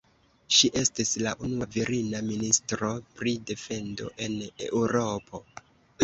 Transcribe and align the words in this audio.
Ŝi 0.59 0.69
estis 0.79 1.09
la 1.25 1.33
unua 1.47 1.67
virina 1.75 2.21
ministro 2.29 2.89
pri 3.19 3.33
defendo 3.51 4.09
en 4.27 4.39
Eŭropo. 4.69 5.43